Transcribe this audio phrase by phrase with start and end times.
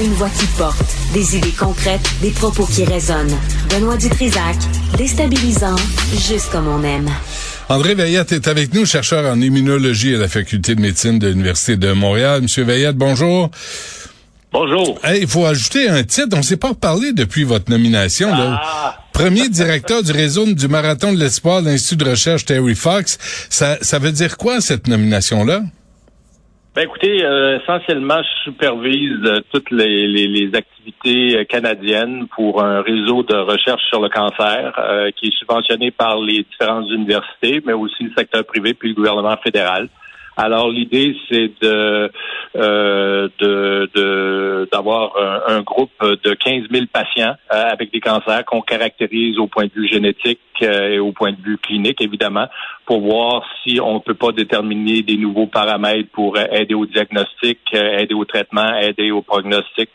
[0.00, 3.36] Une voix qui porte, des idées concrètes, des propos qui résonnent.
[3.68, 4.54] Benoît Dutrisac,
[4.96, 5.74] déstabilisant,
[6.12, 7.10] juste comme on aime.
[7.68, 11.76] André Veillette est avec nous, chercheur en immunologie à la Faculté de médecine de l'Université
[11.76, 12.42] de Montréal.
[12.42, 13.50] Monsieur Veillette, bonjour.
[14.52, 15.00] Bonjour.
[15.20, 16.28] Il faut ajouter un titre.
[16.34, 18.28] On ne s'est pas parlé depuis votre nomination.
[18.32, 19.04] Ah.
[19.12, 23.18] Premier directeur du réseau du Marathon de l'Espoir de l'Institut de recherche Terry Fox.
[23.50, 25.62] Ça, ça veut dire quoi, cette nomination-là?
[26.78, 33.24] Ben écoutez, euh, essentiellement, je supervise euh, toutes les, activités euh, canadiennes pour un réseau
[33.24, 34.72] de recherche sur le cancer
[35.16, 39.36] qui est subventionné par les différentes universités, mais aussi le secteur privé puis le gouvernement
[39.38, 39.88] fédéral.
[40.40, 42.12] Alors l'idée, c'est de,
[42.56, 45.12] euh, de, d'avoir
[45.48, 49.72] un, groupe de 15 000 patients euh, avec des cancers qu'on caractérise au point de
[49.74, 52.46] vue génétique euh, et au point de vue clinique, évidemment,
[52.86, 57.58] pour voir si on ne peut pas déterminer des nouveaux paramètres pour aider au diagnostic,
[57.72, 59.90] aider au traitement, aider au prognostic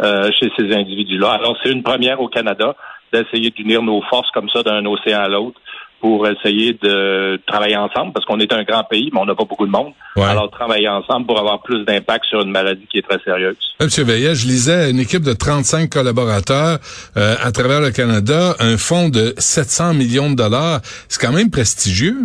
[0.00, 1.32] chez ces individus-là.
[1.32, 2.76] Alors c'est une première au Canada
[3.12, 5.60] d'essayer d'unir nos forces comme ça d'un océan à l'autre
[6.00, 9.44] pour essayer de travailler ensemble, parce qu'on est un grand pays, mais on n'a pas
[9.44, 9.92] beaucoup de monde.
[10.16, 13.56] Alors, travailler ensemble pour avoir plus d'impact sur une maladie qui est très sérieuse.
[13.80, 16.78] Monsieur Veillet, je lisais une équipe de 35 collaborateurs
[17.16, 20.80] euh, à travers le Canada, un fonds de 700 millions de dollars.
[21.08, 22.16] C'est quand même prestigieux.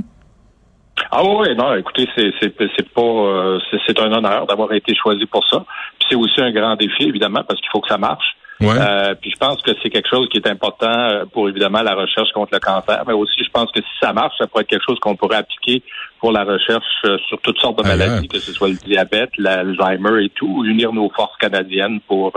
[1.11, 5.47] Ah oui, non, écoutez, c'est c'est pas euh, c'est un honneur d'avoir été choisi pour
[5.47, 5.65] ça.
[5.99, 8.35] Puis c'est aussi un grand défi, évidemment, parce qu'il faut que ça marche.
[8.61, 11.95] Euh, puis je pense que c'est quelque chose qui est important euh, pour évidemment la
[11.95, 14.69] recherche contre le cancer, mais aussi je pense que si ça marche, ça pourrait être
[14.69, 15.83] quelque chose qu'on pourrait appliquer
[16.19, 20.23] pour la recherche euh, sur toutes sortes de maladies, que ce soit le diabète, l'Alzheimer
[20.23, 22.33] et tout, unir nos forces canadiennes pour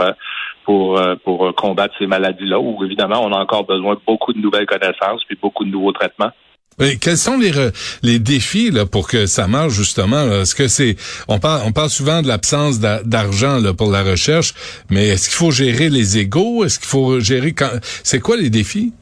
[0.64, 2.58] pour pour combattre ces maladies-là.
[2.58, 5.92] Où évidemment on a encore besoin de beaucoup de nouvelles connaissances puis beaucoup de nouveaux
[5.92, 6.32] traitements.
[6.78, 7.52] Quels sont les
[8.02, 10.22] les défis là pour que ça marche justement?
[10.42, 10.96] Est-ce que c'est
[11.26, 14.52] on parle on parle souvent de l'absence d'argent pour la recherche,
[14.90, 16.64] mais est-ce qu'il faut gérer les égaux?
[16.64, 18.92] Est-ce qu'il faut gérer quand c'est quoi les défis?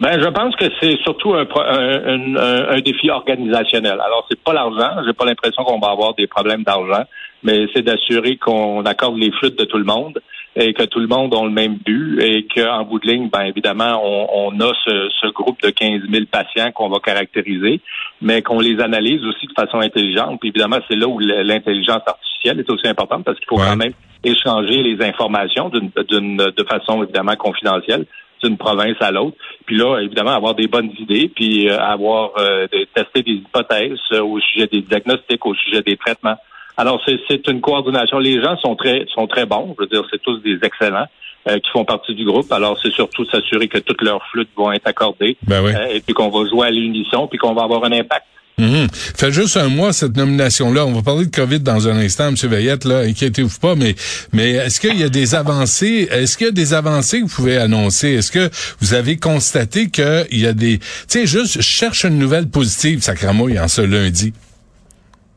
[0.00, 4.00] Ben, je pense que c'est surtout un, un, un, défi organisationnel.
[4.04, 5.00] Alors, c'est pas l'argent.
[5.06, 7.04] J'ai pas l'impression qu'on va avoir des problèmes d'argent,
[7.44, 10.18] mais c'est d'assurer qu'on accorde les flûtes de tout le monde
[10.54, 13.44] et que tout le monde a le même but et qu'en bout de ligne, ben
[13.44, 17.80] évidemment, on, on a ce, ce, groupe de 15 000 patients qu'on va caractériser,
[18.20, 20.38] mais qu'on les analyse aussi de façon intelligente.
[20.40, 23.92] Puis évidemment, c'est là où l'intelligence artificielle est aussi importante parce qu'il faut quand même
[24.24, 28.06] échanger les informations d'une de façon évidemment confidentielle
[28.42, 29.36] d'une province à l'autre.
[29.66, 34.40] Puis là, évidemment, avoir des bonnes idées, puis euh, avoir euh, tester des hypothèses au
[34.40, 36.36] sujet des diagnostics, au sujet des traitements.
[36.76, 38.18] Alors, c'est une coordination.
[38.18, 39.74] Les gens sont très sont très bons.
[39.78, 41.06] Je veux dire, c'est tous des excellents.
[41.48, 42.52] Euh, qui font partie du groupe.
[42.52, 45.72] Alors, c'est surtout s'assurer que toutes leurs flûtes vont être accordées ben oui.
[45.92, 48.26] et puis qu'on va jouer à l'unisson, puis qu'on va avoir un impact.
[48.58, 50.86] Mm Fait juste un mois cette nomination-là.
[50.86, 52.36] On va parler de COVID dans un instant, M.
[52.36, 52.84] Veillette.
[52.84, 53.96] Là, inquiétez-vous pas, mais
[54.32, 57.34] mais est-ce qu'il y a des avancées Est-ce qu'il y a des avancées que vous
[57.34, 58.10] pouvez annoncer?
[58.10, 58.48] Est-ce que
[58.80, 63.00] vous avez constaté qu'il y a des, tu sais, juste je cherche une nouvelle positive,
[63.00, 64.32] sacramouille, en ce lundi.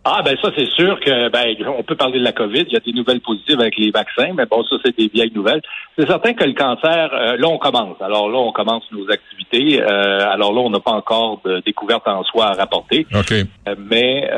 [0.07, 2.75] Ah ben ça c'est sûr que ben on peut parler de la COVID, il y
[2.75, 5.63] a des nouvelles positives avec les vaccins, mais bon ça c'est des vieilles nouvelles.
[5.97, 7.99] C'est certain que le cancer, euh, là on commence.
[7.99, 9.81] Alors là on commence nos activités.
[9.81, 13.07] Euh, alors là on n'a pas encore de découverte en soi à rapporter.
[13.15, 13.45] Okay.
[13.67, 14.29] Euh, mais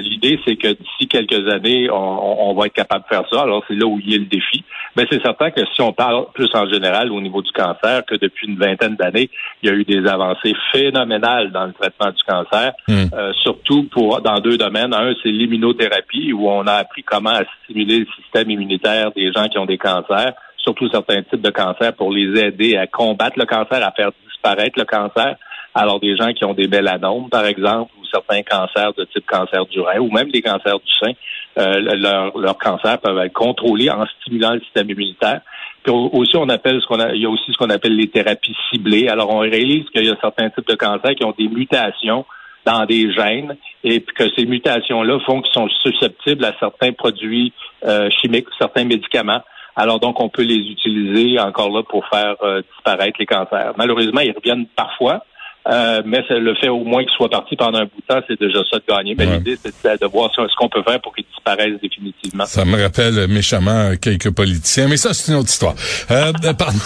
[0.00, 3.42] l'idée c'est que d'ici quelques années on, on, va être capable de faire ça.
[3.42, 4.64] Alors c'est là où il y a le défi.
[4.96, 8.14] Mais c'est certain que si on parle plus en général au niveau du cancer, que
[8.14, 9.28] depuis une vingtaine d'années
[9.62, 13.32] il y a eu des avancées phénoménales dans le traitement du cancer, hmm.
[13.42, 18.06] surtout pour dans deux domaines un, c'est l'immunothérapie, où on a appris comment stimuler le
[18.16, 22.40] système immunitaire des gens qui ont des cancers, surtout certains types de cancers, pour les
[22.40, 25.36] aider à combattre le cancer, à faire disparaître le cancer.
[25.74, 29.66] Alors, des gens qui ont des mélanomes, par exemple, ou certains cancers de type cancer
[29.66, 31.12] du rein, ou même les cancers du sein,
[31.58, 35.40] euh, leurs leur cancers peuvent être contrôlés en stimulant le système immunitaire.
[35.82, 38.08] Puis aussi, on appelle ce qu'on a, il y a aussi ce qu'on appelle les
[38.08, 39.08] thérapies ciblées.
[39.08, 42.24] Alors, on réalise qu'il y a certains types de cancers qui ont des mutations
[42.64, 47.52] dans des gènes et puis que ces mutations-là font qu'ils sont susceptibles à certains produits
[47.84, 49.42] euh, chimiques, certains médicaments.
[49.76, 53.74] Alors donc, on peut les utiliser encore là pour faire euh, disparaître les cancers.
[53.76, 55.24] Malheureusement, ils reviennent parfois,
[55.66, 58.38] euh, mais le fait au moins qu'ils soient partis pendant un bout de temps, c'est
[58.38, 59.14] déjà ça de gagner.
[59.16, 62.46] Mais l'idée, c'est de voir ce qu'on peut faire pour qu'ils disparaissent définitivement.
[62.46, 65.74] Ça me rappelle méchamment quelques politiciens, mais ça, c'est une autre histoire.
[66.10, 66.78] Euh, pardon.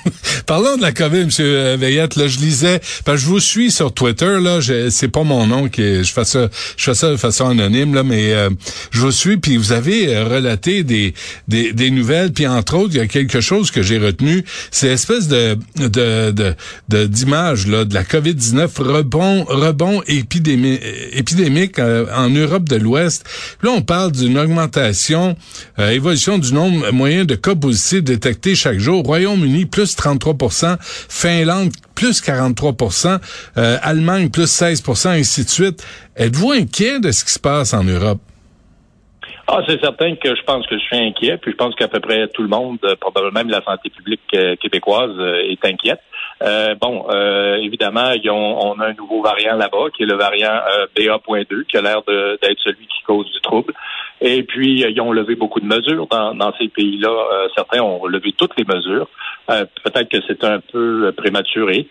[0.46, 1.76] Parlons de la COVID, M.
[1.76, 2.16] Veillette.
[2.16, 4.38] Là, je lisais, parce que je vous suis sur Twitter.
[4.40, 4.60] Là,
[4.90, 8.02] c'est pas mon nom qui, je fais ça, je fais ça de façon anonyme là,
[8.02, 8.50] mais euh,
[8.90, 9.36] je vous suis.
[9.36, 11.14] Puis vous avez euh, relaté des,
[11.48, 12.32] des, des nouvelles.
[12.32, 16.54] Puis entre autres, il y a quelque chose que j'ai retenu, c'est espèce de de
[16.88, 23.24] de d'image là de la COVID COVID-19, rebond, rebond épidémique en Europe de l'Ouest.
[23.62, 25.36] Là, on parle d'une augmentation,
[25.78, 29.04] évolution du nombre moyen de cas positifs détectés chaque jour.
[29.04, 33.20] Royaume-Uni, plus 33% Finlande, plus 43%
[33.54, 35.86] Allemagne, plus 16% ainsi de suite.
[36.16, 38.18] Êtes-vous inquiet de ce qui se passe en Europe?
[39.48, 42.00] Ah, c'est certain que je pense que je suis inquiet, puis je pense qu'à peu
[42.00, 46.00] près tout le monde, euh, probablement même la santé publique euh, québécoise, euh, est inquiète.
[46.40, 47.06] Bon,
[47.60, 50.60] évidemment, on a un nouveau variant là-bas, qui est le variant
[50.96, 53.72] BA.2, qui a l'air d'être celui qui cause du trouble.
[54.20, 57.48] Et puis, ils ont levé beaucoup de mesures dans, dans ces pays-là.
[57.54, 59.08] certains ont levé toutes les mesures.
[59.46, 61.86] Peut-être que c'est un peu prématuré.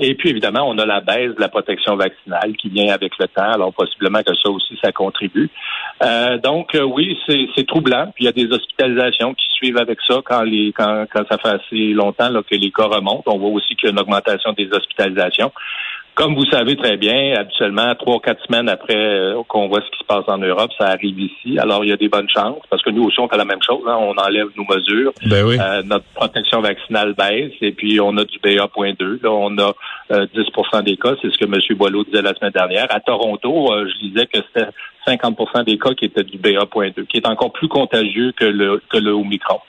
[0.00, 3.26] et puis, évidemment, on a la baisse de la protection vaccinale qui vient avec le
[3.28, 3.52] temps.
[3.52, 5.50] Alors, possiblement que ça aussi, ça contribue.
[6.42, 8.12] donc, oui, c'est troublant.
[8.14, 11.38] Puis il y a des hospitalisations qui suivent avec ça quand les quand, quand ça
[11.38, 13.24] fait assez longtemps là, que les cas remontent.
[13.26, 15.52] On voit aussi qu'il y a une augmentation des hospitalisations.
[16.16, 19.98] Comme vous savez très bien, habituellement, trois, quatre semaines après euh, qu'on voit ce qui
[19.98, 21.58] se passe en Europe, ça arrive ici.
[21.58, 23.62] Alors, il y a des bonnes chances, parce que nous aussi, on fait la même
[23.62, 23.82] chose.
[23.86, 23.98] Hein.
[24.00, 25.12] On enlève nos mesures.
[25.26, 25.58] Ben oui.
[25.60, 29.22] Euh, notre protection vaccinale baisse, et puis on a du BA.2.
[29.22, 29.74] Là, on a
[30.10, 30.26] 10%
[30.72, 31.16] euh, des cas.
[31.20, 31.60] C'est ce que M.
[31.76, 32.86] Boileau disait la semaine dernière.
[32.88, 34.70] À Toronto, je disais que c'était
[35.06, 38.96] 50% des cas qui étaient du BA.2, qui est encore plus contagieux que le, que
[38.96, 39.60] le Omicron.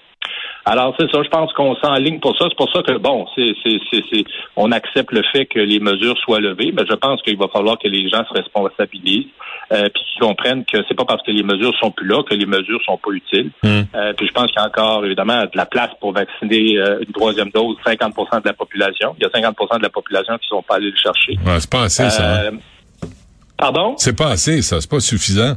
[0.65, 2.45] Alors, c'est ça, je pense qu'on s'enligne pour ça.
[2.49, 3.79] C'est pour ça que, bon, c'est, c'est,
[4.11, 4.23] c'est,
[4.57, 7.77] on accepte le fait que les mesures soient levées, mais je pense qu'il va falloir
[7.79, 9.27] que les gens se responsabilisent,
[9.71, 12.33] euh, puis qu'ils comprennent que c'est pas parce que les mesures sont plus là que
[12.33, 13.49] les mesures sont pas utiles.
[13.63, 13.83] Hmm.
[13.95, 16.99] Euh, puis je pense qu'il y a encore, évidemment, de la place pour vacciner euh,
[16.99, 19.15] une troisième dose 50% de la population.
[19.19, 21.37] Il y a 50% de la population qui sont pas allés le chercher.
[21.45, 22.41] Ouais, c'est pas assez, ça.
[22.41, 22.57] Hein?
[23.57, 23.95] Pardon?
[23.97, 24.81] C'est pas assez, ça.
[24.81, 25.55] C'est pas suffisant.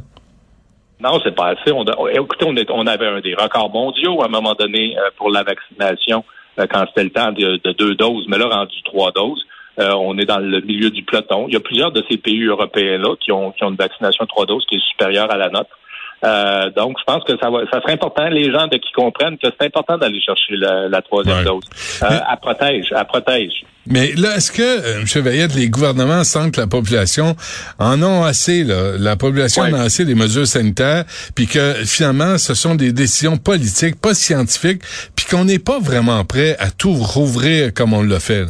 [1.01, 1.71] Non, c'est pas assez.
[1.71, 5.41] On, écoutez, on, avait un des records mondiaux à un moment donné euh, pour la
[5.41, 6.23] vaccination
[6.59, 9.43] euh, quand c'était le temps de, deux doses, mais là, rendu trois doses.
[9.79, 11.45] Euh, on est dans le milieu du peloton.
[11.47, 14.45] Il y a plusieurs de ces pays européens-là qui ont, qui ont une vaccination trois
[14.45, 15.75] doses qui est supérieure à la nôtre.
[16.23, 19.47] Donc, je pense que ça va, ça serait important, les gens de qui comprennent que
[19.59, 21.63] c'est important d'aller chercher la, troisième dose.
[22.03, 23.63] Euh, elle protège, elle protège.
[23.87, 25.23] Mais là, est-ce que, euh, M.
[25.23, 27.35] Veillette, les gouvernements sentent que la population
[27.79, 32.37] en ont assez, là, la population en a assez des mesures sanitaires, puis que finalement,
[32.37, 34.83] ce sont des décisions politiques, pas scientifiques,
[35.15, 38.45] puis qu'on n'est pas vraiment prêt à tout rouvrir comme on l'a fait?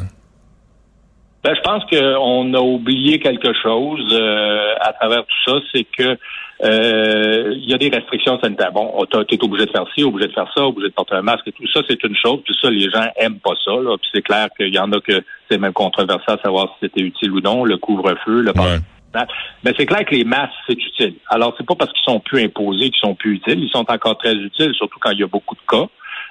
[1.43, 6.03] Ben, je pense qu'on a oublié quelque chose euh, à travers tout ça, c'est que
[6.03, 6.15] euh,
[6.63, 8.71] il y a des restrictions sanitaires.
[8.71, 11.21] Bon, tu es obligé de faire ci, obligé de faire ça, obligé de porter un
[11.21, 12.41] masque et tout ça, c'est une chose.
[12.45, 13.71] Puis ça, les gens aiment pas ça.
[13.71, 13.97] Là.
[13.97, 17.01] Puis c'est clair qu'il y en a que c'est même controversé à savoir si c'était
[17.01, 18.53] utile ou non, le couvre-feu, le
[19.63, 21.15] Mais c'est clair que les masques, c'est utile.
[21.29, 23.63] Alors, c'est pas parce qu'ils sont plus imposés qu'ils sont plus utiles.
[23.63, 25.87] Ils sont encore très utiles, surtout quand il y a beaucoup de cas.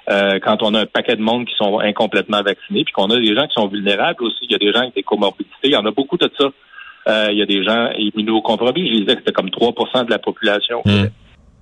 [0.09, 3.17] Euh, quand on a un paquet de monde qui sont incomplètement vaccinés, puis qu'on a
[3.17, 4.39] des gens qui sont vulnérables aussi.
[4.43, 5.55] Il y a des gens avec des comorbidités.
[5.65, 6.49] Il y en a beaucoup de ça.
[7.07, 8.87] Euh, il y a des gens immunocompromis.
[8.87, 10.81] Je disais que c'était comme 3% de la population.
[10.85, 11.07] Hmm.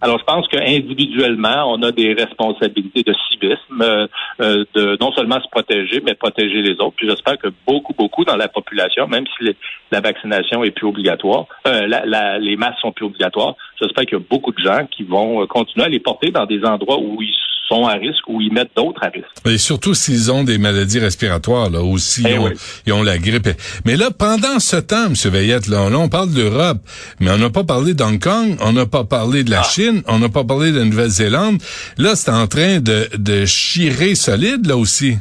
[0.02, 4.08] Alors, je pense qu'individuellement, on a des responsabilités de civisme, euh,
[4.40, 6.94] euh, de non seulement se protéger, mais protéger les autres.
[6.96, 9.54] Puis j'espère que beaucoup, beaucoup dans la population, même si
[9.92, 14.54] la vaccination est plus obligatoire, les masques sont plus obligatoires, j'espère qu'il y a beaucoup
[14.54, 17.36] de gens qui vont continuer à les porter dans des endroits où ils
[17.70, 19.28] sont à risque ou ils mettent d'autres à risque.
[19.46, 22.38] Et surtout s'ils ont des maladies respiratoires, là, aussi, eh
[22.86, 23.48] ils, ont, la grippe.
[23.86, 25.14] Mais là, pendant ce temps, M.
[25.32, 26.80] Veillette, là, on parle d'Europe,
[27.20, 29.64] mais on n'a pas parlé d'Hong Kong, on n'a pas parlé de la ah.
[29.64, 31.62] Chine, on n'a pas parlé de la Nouvelle-Zélande.
[31.98, 35.18] Là, c'est en train de, de chirer solide, là aussi.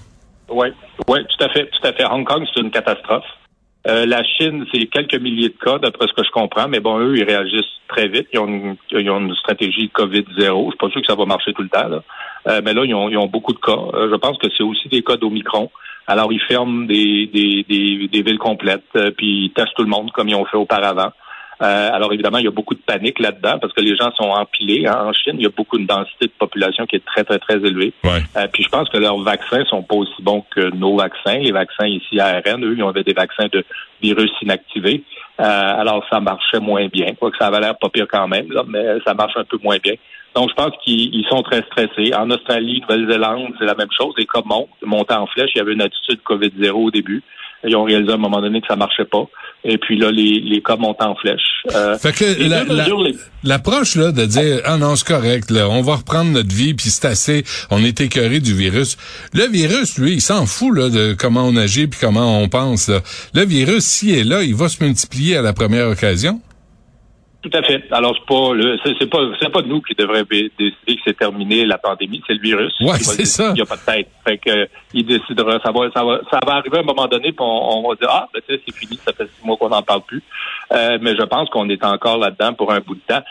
[0.49, 0.69] Oui,
[1.09, 2.05] oui, tout à fait, tout à fait.
[2.05, 3.25] Hong Kong, c'est une catastrophe.
[3.89, 6.99] Euh, la Chine, c'est quelques milliers de cas, d'après ce que je comprends, mais bon,
[6.99, 8.29] eux, ils réagissent très vite.
[8.35, 10.27] Ils ont une, ils ont une stratégie COVID-0.
[10.37, 12.03] Je suis pas sûr que ça va marcher tout le temps, là.
[12.49, 13.79] Euh, mais là, ils ont, ils ont, beaucoup de cas.
[13.95, 15.71] Euh, je pense que c'est aussi des cas d'Omicron.
[16.07, 20.11] Alors, ils ferment des, des, des, des villes complètes, puis ils testent tout le monde
[20.13, 21.11] comme ils ont fait auparavant.
[21.61, 24.29] Euh, alors évidemment, il y a beaucoup de panique là-dedans parce que les gens sont
[24.29, 24.87] empilés.
[24.87, 25.07] Hein.
[25.07, 27.57] En Chine, il y a beaucoup de densité de population qui est très, très, très
[27.57, 27.93] élevée.
[28.05, 31.39] Euh, puis je pense que leurs vaccins sont pas aussi bons que nos vaccins.
[31.39, 33.65] Les vaccins ici à ARN, eux, ils avaient des vaccins de
[34.01, 35.03] virus inactivés.
[35.41, 37.15] Euh, alors ça marchait moins bien.
[37.15, 39.59] Quoi que ça avait l'air pas pire quand même, là, mais ça marche un peu
[39.63, 39.95] moins bien.
[40.35, 42.15] Donc, je pense qu'ils sont très stressés.
[42.15, 44.15] En Australie, Nouvelle-Zélande, c'est la même chose.
[44.19, 45.51] Les cas montent, montent en flèche.
[45.55, 47.23] Il y avait une attitude COVID-0 au début.
[47.65, 49.27] Ils ont réalisé à un moment donné que ça marchait pas.
[49.65, 51.63] Et puis là, les, les cas montent en flèche.
[51.75, 52.25] Euh, fait que
[53.43, 56.91] l'approche là de dire ah non c'est correct là, on va reprendre notre vie puis
[56.91, 58.97] c'est assez, on est écœuré du virus.
[59.35, 62.89] Le virus lui, il s'en fout là de comment on agit puis comment on pense.
[62.89, 63.01] Là.
[63.35, 66.41] Le virus s'il est là, il va se multiplier à la première occasion.
[67.41, 67.85] Tout à fait.
[67.93, 71.65] Alors c'est pas le c'est pas c'est pas nous qui devrait décider que c'est terminé
[71.65, 72.75] la pandémie, c'est le virus.
[72.81, 73.51] Ouais, c'est ça.
[73.51, 74.09] Il n'y a pas de tête.
[74.27, 77.31] Fait que il décidera ça va ça va ça va arriver à un moment donné
[77.31, 80.03] puis on, va dire ah ben c'est fini, ça fait six mois qu'on n'en parle
[80.03, 80.23] plus.
[80.73, 83.23] Euh, mais je pense qu'on est encore là-dedans pour un bout de temps.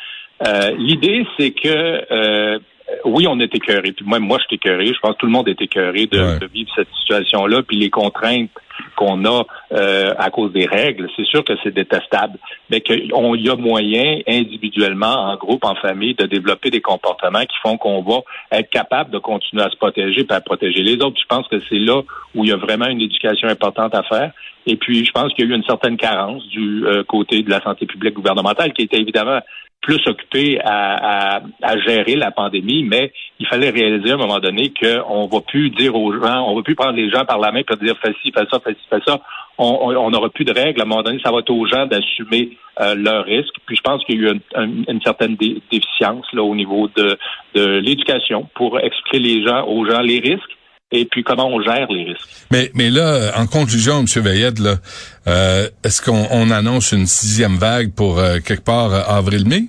[0.48, 1.68] Euh, l'idée c'est que
[2.10, 2.60] euh,
[3.08, 3.92] oui, on est écœuré.
[3.92, 4.88] Puis même moi, je suis écœuré.
[4.88, 7.62] Je pense que tout le monde est écœuré de, de vivre cette situation-là.
[7.64, 8.50] Puis les contraintes
[8.96, 12.38] qu'on a euh, à cause des règles, c'est sûr que c'est détestable,
[12.70, 17.58] mais qu'il y a moyen individuellement, en groupe, en famille, de développer des comportements qui
[17.62, 18.20] font qu'on va
[18.52, 21.20] être capable de continuer à se protéger et à protéger les autres.
[21.20, 22.02] Je pense que c'est là
[22.36, 24.32] où il y a vraiment une éducation importante à faire.
[24.66, 27.50] Et puis, je pense qu'il y a eu une certaine carence du euh, côté de
[27.50, 29.40] la santé publique gouvernementale qui était évidemment
[29.88, 31.40] plus occupé à,
[31.86, 35.96] gérer la pandémie, mais il fallait réaliser à un moment donné qu'on va plus dire
[35.96, 38.34] aux gens, on va plus prendre les gens par la main pour dire fais ci,
[38.34, 39.22] fais ça, fais ci, fais ça.
[39.58, 40.82] On n'aura plus de règles.
[40.82, 43.56] À un moment donné, ça va être aux gens d'assumer euh, leurs risques.
[43.66, 44.40] Puis je pense qu'il y a eu
[44.88, 47.18] une, certaine déficience là au niveau de,
[47.56, 50.52] l'éducation pour expliquer les gens, aux gens les risques
[50.92, 52.30] et puis comment on gère les risques.
[52.52, 54.06] Mais, mais là, en conclusion, M.
[54.22, 54.60] Veillette,
[55.28, 59.64] euh, est-ce qu'on annonce une sixième vague pour euh, quelque part avril-mai?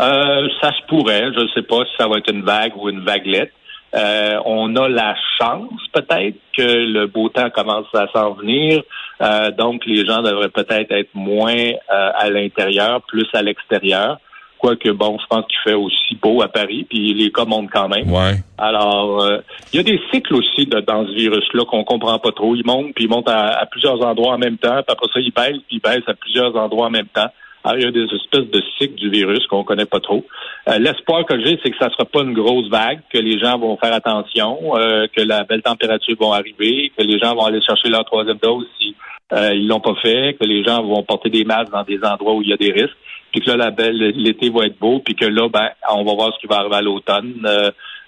[0.00, 1.32] Euh, ça se pourrait.
[1.34, 3.52] Je ne sais pas si ça va être une vague ou une vaguelette.
[3.94, 8.82] Euh, on a la chance peut-être que le beau temps commence à s'en venir.
[9.22, 14.18] Euh, donc, les gens devraient peut-être être moins à l'intérieur, plus à l'extérieur.
[14.58, 17.88] Quoique, bon, je pense qu'il fait aussi beau à Paris, puis les cas montent quand
[17.88, 18.10] même.
[18.10, 18.36] Ouais.
[18.58, 19.24] Alors,
[19.72, 22.56] il y a des cycles aussi dans ce virus-là qu'on comprend pas trop.
[22.56, 25.20] Il monte, puis il monte à, à, plusieurs endroits en même temps, puis après ça,
[25.20, 27.30] il baisse, puis il baisse à plusieurs endroits en même temps.
[27.64, 30.24] Alors, il y a des espèces de cycles du virus qu'on connaît pas trop.
[30.68, 33.58] Euh, l'espoir que j'ai, c'est que ça sera pas une grosse vague, que les gens
[33.58, 37.62] vont faire attention, euh, que la belle température va arriver, que les gens vont aller
[37.62, 38.94] chercher leur troisième dose si
[39.32, 42.34] euh, ils l'ont pas fait, que les gens vont porter des masques dans des endroits
[42.34, 42.96] où il y a des risques,
[43.32, 46.14] puis que là, la belle, l'été va être beau, puis que là, ben, on va
[46.14, 47.46] voir ce qui va arriver à l'automne.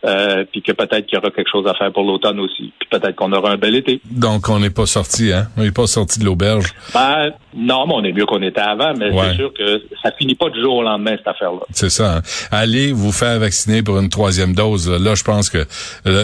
[0.04, 2.72] Euh, euh, puis que peut-être qu'il y aura quelque chose à faire pour l'automne aussi.
[2.78, 4.00] Puis peut-être qu'on aura un bel été.
[4.10, 5.46] Donc, on n'est pas sorti, hein?
[5.56, 6.72] On n'est pas sorti de l'auberge.
[6.94, 10.34] Ben, non, mais on est mieux qu'on était avant, mais c'est sûr que ça finit
[10.34, 11.60] pas du jour au lendemain, cette affaire-là.
[11.70, 12.16] C'est ça.
[12.16, 12.22] Hein?
[12.50, 14.90] Allez vous faire vacciner pour une troisième dose.
[14.90, 15.64] Là, je pense que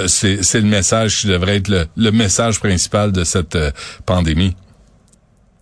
[0.07, 3.71] c'est le message qui devrait être le, message principal de cette euh,
[4.07, 4.55] pandémie.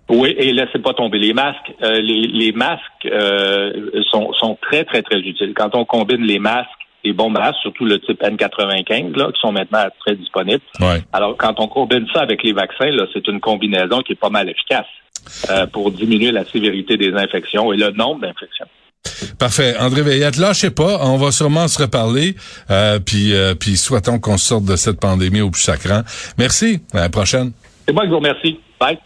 [0.08, 1.72] Oui, et laissez pas tomber les masques.
[1.82, 3.08] Euh, les, masques
[4.10, 5.52] sont, sont très, très, très utiles.
[5.54, 9.84] Quand on combine les masques les masques, surtout le type N95, là, qui sont maintenant
[10.04, 10.62] très disponibles.
[11.12, 14.30] Alors, quand on combine ça avec les vaccins, là, c'est une combinaison qui est pas
[14.30, 14.86] mal efficace
[15.50, 18.66] euh, pour diminuer la sévérité des infections et le nombre d'infections.
[19.38, 19.74] Parfait.
[19.78, 20.98] André Veillette, lâchez pas.
[21.02, 22.34] On va sûrement se reparler.
[22.70, 26.02] Euh, puis, euh, puis souhaitons qu'on sorte de cette pandémie au plus sacrant.
[26.38, 26.80] Merci.
[26.92, 27.52] À la prochaine.
[27.86, 28.60] C'est moi qui vous remercie.
[28.78, 28.98] Bye.